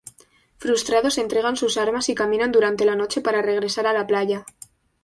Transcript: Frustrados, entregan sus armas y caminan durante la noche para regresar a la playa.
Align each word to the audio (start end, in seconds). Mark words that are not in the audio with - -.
Frustrados, 0.57 1.19
entregan 1.19 1.57
sus 1.57 1.77
armas 1.77 2.09
y 2.09 2.15
caminan 2.15 2.51
durante 2.51 2.85
la 2.85 2.95
noche 2.95 3.21
para 3.21 3.43
regresar 3.43 3.85
a 3.85 3.93
la 3.93 4.07
playa. 4.07 4.47